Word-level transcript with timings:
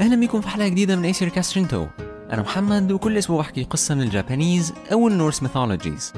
أهلا 0.00 0.16
بيكم 0.16 0.40
في 0.40 0.48
حلقة 0.48 0.68
جديدة 0.68 0.96
من 0.96 1.04
ايسير 1.04 1.28
كاسترينتو 1.28 1.86
أنا 2.32 2.42
محمد 2.42 2.92
وكل 2.92 3.18
أسبوع 3.18 3.38
بحكي 3.38 3.64
قصة 3.64 3.94
من 3.94 4.02
ال 4.02 4.10
Japanese 4.10 4.72
أو 4.92 5.08
ال 5.08 5.14
Norse 5.14 5.42
mythologies. 5.42 6.12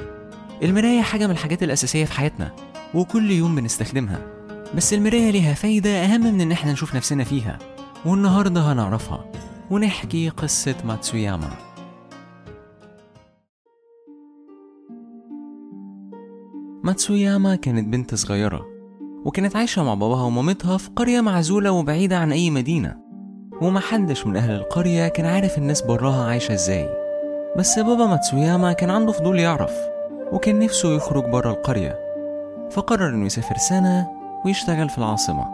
المراية 0.63 1.01
حاجة 1.01 1.25
من 1.25 1.31
الحاجات 1.31 1.63
الأساسية 1.63 2.05
في 2.05 2.11
حياتنا 2.13 2.55
وكل 2.93 3.31
يوم 3.31 3.55
بنستخدمها. 3.55 4.19
بس 4.75 4.93
المراية 4.93 5.29
ليها 5.31 5.53
فايدة 5.53 5.89
أهم 5.89 6.21
من 6.21 6.41
إن 6.41 6.51
إحنا 6.51 6.71
نشوف 6.71 6.95
نفسنا 6.95 7.23
فيها 7.23 7.59
والنهاردة 8.05 8.61
هنعرفها 8.61 9.31
ونحكي 9.71 10.29
قصة 10.29 10.75
ماتسوياما. 10.85 11.49
ماتسوياما 16.83 17.55
كانت 17.55 17.87
بنت 17.87 18.15
صغيرة 18.15 18.65
وكانت 19.25 19.55
عايشة 19.55 19.83
مع 19.83 19.93
باباها 19.93 20.23
ومامتها 20.23 20.77
في 20.77 20.89
قرية 20.95 21.21
معزولة 21.21 21.71
وبعيدة 21.71 22.17
عن 22.17 22.31
أي 22.31 22.49
مدينة. 22.49 23.10
ومحدش 23.61 24.27
من 24.27 24.37
أهل 24.37 24.51
القرية 24.51 25.07
كان 25.07 25.25
عارف 25.25 25.57
الناس 25.57 25.81
براها 25.81 26.29
عايشة 26.29 26.53
إزاي. 26.53 26.89
بس 27.57 27.79
بابا 27.79 28.05
ماتسوياما 28.05 28.73
كان 28.73 28.89
عنده 28.89 29.11
فضول 29.11 29.39
يعرف 29.39 29.73
وكان 30.31 30.59
نفسه 30.59 30.95
يخرج 30.95 31.25
برا 31.25 31.51
القرية. 31.51 31.99
فقرر 32.71 33.09
إنه 33.09 33.25
يسافر 33.25 33.57
سنة 33.57 34.07
ويشتغل 34.45 34.89
في 34.89 34.97
العاصمة. 34.97 35.45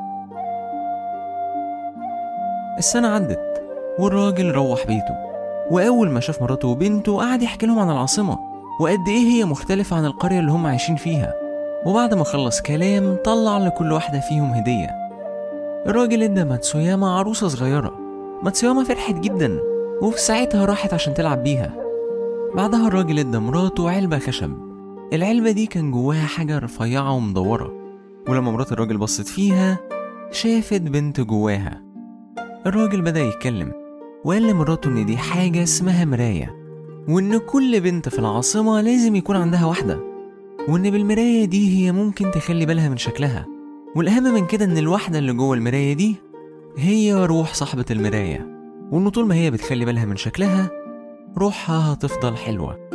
السنة 2.78 3.08
عدت 3.08 3.64
والراجل 4.00 4.52
روح 4.52 4.88
بيته. 4.88 5.16
وأول 5.72 6.10
ما 6.10 6.20
شاف 6.20 6.42
مراته 6.42 6.68
وبنته 6.68 7.18
قعد 7.18 7.42
يحكي 7.42 7.66
لهم 7.66 7.80
عن 7.80 7.90
العاصمة 7.90 8.40
وقد 8.82 9.08
إيه 9.08 9.28
هي 9.28 9.46
مختلفة 9.46 9.96
عن 9.96 10.06
القرية 10.06 10.40
اللي 10.40 10.52
هم 10.52 10.68
عايشين 10.68 10.96
فيها. 10.96 11.34
وبعد 11.86 12.14
ما 12.14 12.24
خلص 12.24 12.62
كلام 12.62 13.18
طلع 13.26 13.58
لكل 13.58 13.92
واحدة 13.92 14.20
فيهم 14.20 14.52
هدية. 14.52 14.97
الراجل 15.86 16.24
ادى 16.24 16.44
ماتسوياما 16.44 17.18
عروسة 17.18 17.48
صغيرة. 17.48 18.00
ماتسوياما 18.44 18.84
فرحت 18.84 19.16
جدا 19.16 19.60
وفي 20.02 20.22
ساعتها 20.22 20.66
راحت 20.66 20.94
عشان 20.94 21.14
تلعب 21.14 21.44
بيها. 21.44 21.74
بعدها 22.56 22.88
الراجل 22.88 23.20
ادى 23.20 23.38
مراته 23.38 23.90
علبة 23.90 24.20
خشب. 24.20 24.52
العلبة 25.14 25.52
دي 25.52 25.66
كان 25.66 25.92
جواها 25.92 26.26
حاجة 26.26 26.60
رفيعة 26.60 27.14
ومدورة. 27.14 27.74
ولما 28.30 28.52
مرات 28.52 28.72
الراجل 28.72 28.98
بصت 28.98 29.28
فيها 29.28 29.80
شافت 30.32 30.82
بنت 30.82 31.22
جواها. 31.22 31.82
الراجل 32.66 33.02
بدأ 33.02 33.20
يتكلم 33.22 33.72
وقال 34.26 34.48
لمراته 34.48 34.88
إن 34.88 35.06
دي 35.06 35.18
حاجة 35.18 35.64
اسمها 35.64 36.06
مراية 36.06 36.56
وإن 37.10 37.38
كل 37.38 37.82
بنت 37.82 38.10
في 38.10 38.20
العاصمة 38.20 38.82
لازم 38.82 39.16
يكون 39.16 39.36
عندها 39.36 39.66
واحدة 39.66 40.00
وإن 40.70 40.92
بالمراية 40.92 41.46
دي 41.46 41.78
هي 41.78 41.92
ممكن 41.92 42.32
تخلي 42.32 42.66
بالها 42.66 42.90
من 42.90 42.98
شكلها. 42.98 43.57
والأهم 43.96 44.24
من 44.24 44.46
كده 44.48 44.66
إن 44.66 44.78
الواحدة 44.78 45.20
اللي 45.20 45.34
جوه 45.34 45.56
المراية 45.58 45.94
دي 45.94 46.16
هي 46.78 47.26
روح 47.26 47.54
صاحبة 47.54 47.86
المراية 47.92 48.48
وإنه 48.92 49.10
طول 49.10 49.28
ما 49.28 49.36
هي 49.36 49.52
بتخلي 49.52 49.86
بالها 49.86 50.06
من 50.06 50.16
شكلها 50.16 50.70
روحها 51.38 51.94
هتفضل 51.94 52.36
حلوة. 52.38 52.90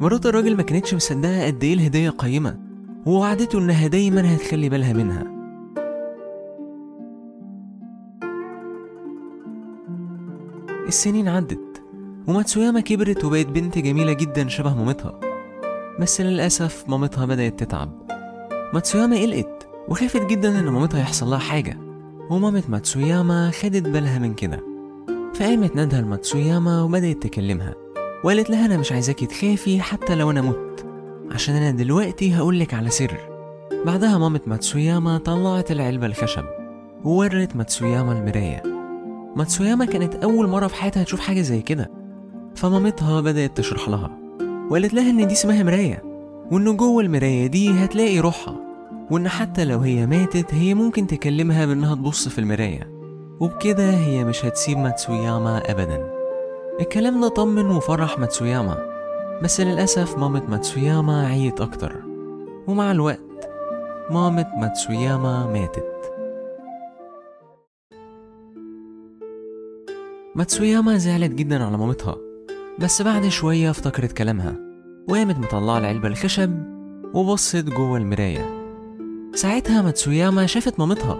مرات 0.00 0.26
الراجل 0.26 0.56
ما 0.56 0.62
كانتش 0.62 0.94
مصدقة 0.94 1.46
قد 1.46 1.64
إيه 1.64 1.74
الهدية 1.74 2.10
قيمة 2.10 2.58
ووعدته 3.06 3.58
إنها 3.58 3.86
دايما 3.86 4.34
هتخلي 4.34 4.68
بالها 4.68 4.92
منها. 4.92 5.34
السنين 10.88 11.28
عدت 11.28 11.82
وماتسوياما 12.28 12.80
كبرت 12.80 13.24
وبقت 13.24 13.46
بنت 13.46 13.78
جميلة 13.78 14.12
جدا 14.12 14.48
شبه 14.48 14.74
مامتها. 14.74 15.20
بس 16.00 16.20
للأسف 16.20 16.84
مامتها 16.88 17.26
بدأت 17.26 17.60
تتعب. 17.64 17.90
ماتسوياما 18.74 19.16
قلقت 19.16 19.53
وخافت 19.88 20.26
جدا 20.26 20.58
إن 20.58 20.68
مامتها 20.68 21.00
يحصل 21.00 21.30
لها 21.30 21.38
حاجة. 21.38 21.78
ومامة 22.30 22.62
ماتسوياما 22.68 23.50
خدت 23.50 23.88
بالها 23.88 24.18
من 24.18 24.34
كده. 24.34 24.60
فقامت 25.34 25.76
نادها 25.76 26.00
لماتسوياما 26.00 26.82
وبدأت 26.82 27.22
تكلمها. 27.22 27.74
وقالت 28.24 28.50
لها 28.50 28.66
أنا 28.66 28.76
مش 28.76 28.92
عايزاكي 28.92 29.26
تخافي 29.26 29.80
حتى 29.80 30.14
لو 30.14 30.30
أنا 30.30 30.42
مت. 30.42 30.86
عشان 31.30 31.54
أنا 31.54 31.70
دلوقتي 31.70 32.34
هقولك 32.34 32.74
على 32.74 32.90
سر. 32.90 33.16
بعدها 33.86 34.18
مامة 34.18 34.40
ماتسوياما 34.46 35.18
طلعت 35.18 35.70
العلبة 35.70 36.06
الخشب 36.06 36.44
وورت 37.04 37.56
ماتسوياما 37.56 38.12
المراية. 38.12 38.62
ماتسوياما 39.36 39.84
كانت 39.84 40.14
أول 40.14 40.48
مرة 40.48 40.66
في 40.66 40.74
حياتها 40.74 41.02
تشوف 41.02 41.20
حاجة 41.20 41.40
زي 41.40 41.62
كده. 41.62 41.90
فمامتها 42.56 43.20
بدأت 43.20 43.56
تشرح 43.56 43.88
لها. 43.88 44.10
وقالت 44.70 44.94
لها 44.94 45.10
إن 45.10 45.26
دي 45.26 45.34
اسمها 45.34 45.62
مراية. 45.62 46.02
وإن 46.52 46.76
جوه 46.76 47.02
المراية 47.02 47.46
دي 47.46 47.70
هتلاقي 47.70 48.18
روحها. 48.20 48.63
وإن 49.10 49.28
حتى 49.28 49.64
لو 49.64 49.78
هي 49.78 50.06
ماتت 50.06 50.54
هي 50.54 50.74
ممكن 50.74 51.06
تكلمها 51.06 51.66
بإنها 51.66 51.94
تبص 51.94 52.28
في 52.28 52.38
المراية. 52.38 52.90
وبكده 53.40 53.90
هي 53.90 54.24
مش 54.24 54.44
هتسيب 54.44 54.78
ماتسوياما 54.78 55.70
أبدا. 55.70 56.10
الكلام 56.80 57.20
ده 57.20 57.28
طمن 57.28 57.66
وفرح 57.66 58.18
ماتسوياما. 58.18 58.94
بس 59.42 59.60
للأسف 59.60 60.18
مامة 60.18 60.42
ماتسوياما 60.48 61.26
عيت 61.26 61.60
أكتر. 61.60 62.04
ومع 62.66 62.90
الوقت 62.90 63.50
مامة 64.10 64.46
ماتسوياما 64.56 65.46
ماتت. 65.46 65.94
ماتسوياما 70.34 70.96
زعلت 70.96 71.30
جدا 71.30 71.64
على 71.64 71.78
مامتها. 71.78 72.16
بس 72.78 73.02
بعد 73.02 73.28
شوية 73.28 73.70
افتكرت 73.70 74.12
كلامها. 74.12 74.54
وقامت 75.08 75.38
مطلعة 75.38 75.78
العلبة 75.78 76.08
الخشب 76.08 76.62
وبصت 77.14 77.64
جوه 77.64 77.98
المراية. 77.98 78.63
ساعتها 79.34 79.82
ماتسوياما 79.82 80.46
شافت 80.46 80.78
مامتها 80.78 81.18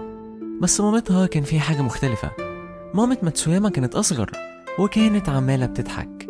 بس 0.61 0.81
مامتها 0.81 1.25
كان 1.25 1.43
فيها 1.43 1.59
حاجة 1.59 1.81
مختلفة. 1.81 2.31
مامة 2.93 3.17
ماتسوياما 3.23 3.69
كانت 3.69 3.95
أصغر 3.95 4.31
وكانت 4.79 5.29
عمالة 5.29 5.65
بتضحك. 5.65 6.27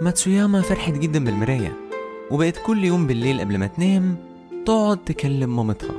ماتسوياما 0.00 0.60
فرحت 0.60 0.92
جدا 0.92 1.24
بالمراية 1.24 1.72
وبقت 2.30 2.58
كل 2.66 2.84
يوم 2.84 3.06
بالليل 3.06 3.40
قبل 3.40 3.58
ما 3.58 3.66
تنام 3.66 4.16
تقعد 4.66 5.04
تكلم 5.04 5.56
مامتها. 5.56 5.94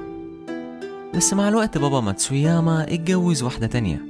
بس 1.16 1.34
مع 1.34 1.48
الوقت 1.48 1.78
بابا 1.78 2.00
ماتسوياما 2.00 2.94
اتجوز 2.94 3.44
واحدة 3.44 3.68
تانية 3.68 4.02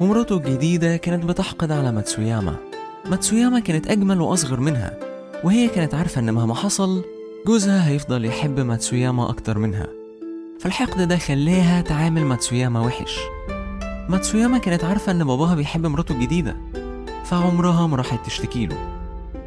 ومراته 0.00 0.36
الجديدة 0.36 0.96
كانت 0.96 1.24
بتحقد 1.24 1.70
على 1.72 1.92
ماتسوياما. 1.92 2.56
ماتسوياما 3.10 3.60
كانت 3.60 3.86
أجمل 3.86 4.20
وأصغر 4.20 4.60
منها 4.60 4.98
وهي 5.44 5.68
كانت 5.68 5.94
عارفة 5.94 6.20
إن 6.20 6.34
مهما 6.34 6.54
حصل 6.54 7.04
جوزها 7.46 7.88
هيفضل 7.88 8.24
يحب 8.24 8.60
ماتسوياما 8.60 9.30
أكتر 9.30 9.58
منها. 9.58 9.95
فالحقد 10.58 11.08
ده 11.08 11.18
خلاها 11.18 11.80
تعامل 11.80 12.24
ماتسوياما 12.24 12.80
وحش. 12.80 13.18
ماتسوياما 14.08 14.58
كانت 14.58 14.84
عارفة 14.84 15.12
إن 15.12 15.24
باباها 15.24 15.54
بيحب 15.54 15.86
مراته 15.86 16.12
الجديدة 16.12 16.56
فعمرها 17.24 17.86
ما 17.86 17.96
راحت 17.96 18.26
تشتكي 18.26 18.66
له. 18.66 18.76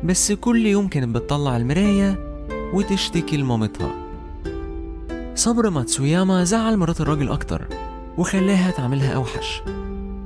بس 0.04 0.32
كل 0.32 0.66
يوم 0.66 0.88
كانت 0.88 1.16
بتطلع 1.16 1.58
المراية 1.58 2.40
وتشتكي 2.74 3.38
لمامتها. 3.38 3.92
صبر 5.36 5.70
ماتسوياما 5.70 6.44
زعل 6.44 6.78
مرات 6.78 7.02
الراجل 7.02 7.30
أكتر 7.30 7.68
وخلاها 8.18 8.72
تعملها 8.72 9.16
أوحش. 9.16 9.62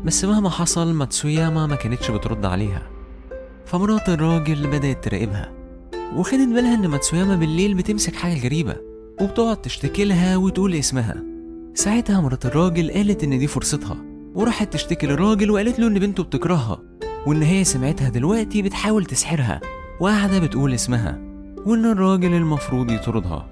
بس 0.05 0.25
مهما 0.25 0.49
حصل 0.49 0.93
ماتسوياما 0.93 1.67
ما 1.67 1.75
كانتش 1.75 2.11
بترد 2.11 2.45
عليها. 2.45 2.81
فمرات 3.65 4.09
الراجل 4.09 4.67
بدأت 4.67 5.03
تراقبها 5.03 5.51
وخدت 6.15 6.47
بالها 6.47 6.75
إن 6.75 6.87
ماتسوياما 6.87 7.35
بالليل 7.35 7.73
بتمسك 7.73 8.15
حاجة 8.15 8.45
غريبة. 8.45 8.92
وبتقعد 9.21 9.61
تشتكي 9.61 10.05
لها 10.05 10.37
وتقول 10.37 10.75
اسمها. 10.75 11.15
ساعتها 11.75 12.21
مرات 12.21 12.45
الراجل 12.45 12.91
قالت 12.91 13.23
إن 13.23 13.39
دي 13.39 13.47
فرصتها 13.47 13.97
وراحت 14.35 14.73
تشتكي 14.73 15.07
للراجل 15.07 15.51
وقالت 15.51 15.79
له 15.79 15.87
إن 15.87 15.99
بنته 15.99 16.23
بتكرهها 16.23 16.79
وإن 17.27 17.41
هي 17.41 17.63
سمعتها 17.63 18.09
دلوقتي 18.09 18.61
بتحاول 18.61 19.05
تسحرها 19.05 19.61
وقاعدة 19.99 20.39
بتقول 20.39 20.73
اسمها 20.73 21.19
وإن 21.65 21.85
الراجل 21.85 22.33
المفروض 22.33 22.91
يطردها. 22.91 23.49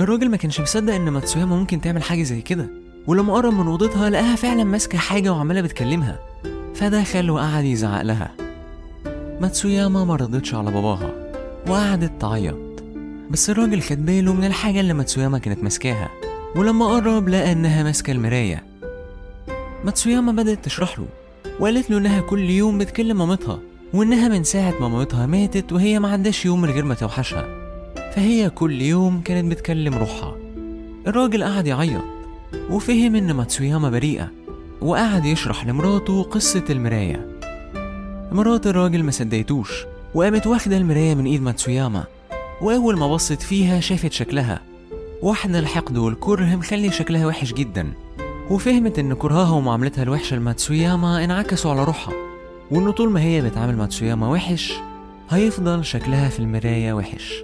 الراجل 0.00 0.30
ما 0.30 0.36
كانش 0.36 0.60
مصدق 0.60 0.94
إن 0.94 1.08
ماتسوياما 1.08 1.56
ممكن 1.56 1.80
تعمل 1.80 2.02
حاجة 2.02 2.22
زي 2.22 2.40
كده 2.40 2.68
ولما 3.06 3.34
قرب 3.34 3.52
من 3.52 3.66
أوضتها 3.66 4.10
لقاها 4.10 4.36
فعلا 4.36 4.64
ماسكة 4.64 4.98
حاجة 4.98 5.32
وعمالة 5.32 5.60
بتكلمها 5.60 6.18
فدخل 6.74 7.30
وقعد 7.30 7.64
يزعق 7.64 8.02
لها. 8.02 8.34
ماتسوياما 9.40 10.04
ما 10.04 10.16
رضتش 10.16 10.54
على 10.54 10.70
باباها 10.70 11.10
وقعدت 11.68 12.20
تعيط. 12.20 12.65
بس 13.30 13.50
الراجل 13.50 13.82
خد 13.82 14.06
باله 14.06 14.32
من 14.32 14.44
الحاجة 14.44 14.80
اللي 14.80 14.94
ماتسوياما 14.94 15.38
كانت 15.38 15.62
ماسكاها 15.62 16.10
ولما 16.56 16.86
قرب 16.86 17.28
لقى 17.28 17.52
إنها 17.52 17.82
ماسكة 17.82 18.10
المراية. 18.10 18.64
ماتسوياما 19.84 20.32
بدأت 20.32 20.64
تشرح 20.64 20.98
له 20.98 21.06
وقالت 21.60 21.90
له 21.90 21.98
إنها 21.98 22.20
كل 22.20 22.50
يوم 22.50 22.78
بتكلم 22.78 23.18
مامتها 23.18 23.58
وإنها 23.94 24.28
من 24.28 24.44
ساعة 24.44 24.74
ما 24.80 24.88
مامتها 24.88 25.26
ماتت 25.26 25.72
وهي 25.72 25.98
ما 25.98 26.08
عندهاش 26.08 26.44
يوم 26.44 26.60
من 26.60 26.70
غير 26.70 26.84
ما 26.84 26.94
توحشها. 26.94 27.46
فهي 28.14 28.50
كل 28.50 28.82
يوم 28.82 29.20
كانت 29.20 29.50
بتكلم 29.50 29.94
روحها. 29.94 30.36
الراجل 31.06 31.44
قعد 31.44 31.66
يعيط 31.66 32.02
وفهم 32.70 33.16
إن 33.16 33.32
ماتسوياما 33.32 33.90
بريئة 33.90 34.30
وقعد 34.80 35.24
يشرح 35.24 35.66
لمراته 35.66 36.22
قصة 36.22 36.64
المراية. 36.70 37.26
مرات 38.32 38.66
الراجل 38.66 39.02
ما 39.02 39.10
صدقتوش 39.10 39.84
وقامت 40.14 40.46
واخدة 40.46 40.76
المراية 40.76 41.14
من 41.14 41.26
إيد 41.26 41.42
ماتسوياما 41.42 42.04
وأول 42.60 42.98
ما 42.98 43.08
بصت 43.14 43.42
فيها 43.42 43.80
شافت 43.80 44.12
شكلها. 44.12 44.60
واحدة 45.22 45.58
الحقد 45.58 45.96
والكره 45.96 46.56
مخلي 46.56 46.90
شكلها 46.90 47.26
وحش 47.26 47.52
جدا. 47.52 47.92
وفهمت 48.50 48.98
إن 48.98 49.14
كرهها 49.14 49.50
ومعاملتها 49.50 50.02
الوحشة 50.02 50.36
لماتسوياما 50.36 51.24
انعكسوا 51.24 51.70
على 51.70 51.84
روحها. 51.84 52.14
وإنه 52.70 52.90
طول 52.90 53.10
ما 53.10 53.20
هي 53.20 53.42
بتعامل 53.42 53.76
ماتسوياما 53.76 54.28
وحش 54.28 54.72
هيفضل 55.30 55.84
شكلها 55.84 56.28
في 56.28 56.38
المراية 56.38 56.92
وحش. 56.92 57.34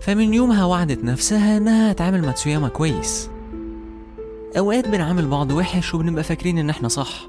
فمن 0.00 0.34
يومها 0.34 0.64
وعدت 0.64 1.04
نفسها 1.04 1.56
إنها 1.56 1.92
هتعامل 1.92 2.22
ماتسوياما 2.22 2.68
كويس. 2.68 3.30
أوقات 4.58 4.88
بنعامل 4.88 5.26
بعض 5.28 5.50
وحش 5.52 5.94
وبنبقى 5.94 6.24
فاكرين 6.24 6.58
إن 6.58 6.70
إحنا 6.70 6.88
صح. 6.88 7.28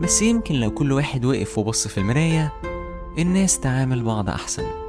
بس 0.00 0.22
يمكن 0.22 0.54
لو 0.54 0.70
كل 0.70 0.92
واحد 0.92 1.24
وقف 1.24 1.58
وبص 1.58 1.88
في 1.88 1.98
المراية 1.98 2.52
الناس 3.18 3.60
تعامل 3.60 4.02
بعض 4.02 4.28
أحسن. 4.28 4.83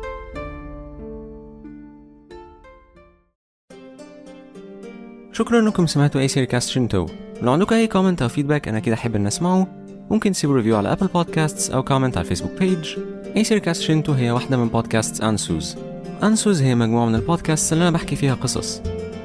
شكرا 5.36 5.60
إنكم 5.60 5.88
سمعتوا 5.88 6.22
أي 6.22 6.28
سيري 6.28 6.46
كاست 6.46 6.70
شنتو. 6.70 7.06
لو 7.42 7.52
عندكم 7.52 7.76
أي 7.76 7.88
comment 7.88 8.22
أو 8.22 8.28
feedback 8.28 8.68
أنا 8.68 8.80
أكيد 8.80 8.96
أحب 8.96 9.16
إن 9.16 9.28
اسمعه 9.28 9.68
ممكن 10.12 10.32
تسيبوا 10.32 10.56
review 10.56 10.78
على 10.78 10.92
Apple 10.92 11.08
Podcasts 11.08 11.72
أو 11.72 11.84
comment 11.84 12.18
على 12.18 12.24
ال 12.24 12.27
Facebook 12.27 12.52
page 12.60 12.98
أي 13.38 13.44
سيري 13.44 13.60
كاست 13.60 13.82
شنتو 13.82 14.12
هي 14.12 14.32
واحدة 14.32 14.58
من 14.58 14.68
بودكاست 14.68 15.24
انسوز 15.24 15.78
انسوز 16.24 16.62
هي 16.62 16.76
مجموعة 16.76 17.06
من 17.06 17.16
البودكاست 17.16 17.74
اللي 17.74 17.82
أنا 17.82 17.92
بحكي 17.92 18.16
فيها 18.16 18.34
قصص. 18.34 18.82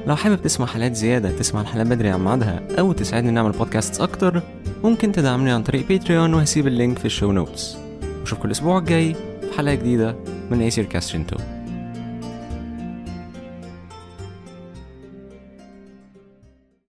لو 0.07 0.15
حابب 0.15 0.41
تسمع 0.41 0.65
حلقات 0.65 0.95
زيادة 0.95 1.31
تسمع 1.31 1.61
الحلقات 1.61 1.87
بدري 1.87 2.09
عن 2.09 2.23
ميعادها 2.23 2.61
أو 2.79 2.91
تساعدني 2.91 3.31
نعمل 3.31 3.51
بودكاست 3.51 4.01
أكتر 4.01 4.41
ممكن 4.83 5.11
تدعمني 5.11 5.51
عن 5.51 5.63
طريق 5.63 5.87
Patreon 5.87 6.33
وهسيب 6.33 6.67
ال 6.67 6.73
link 6.73 6.99
في 6.99 7.05
ال 7.05 7.10
show 7.10 7.31
notes 7.31 7.77
وأشوفكم 8.21 8.45
الأسبوع 8.45 8.77
الجاي 8.77 9.13
في 9.13 9.57
حلقة 9.57 9.75
جديدة 9.75 10.15
من 10.51 10.61
أي 10.61 10.71
سير 10.71 10.85
كاست 10.85 11.09
شنتو. 11.09 11.37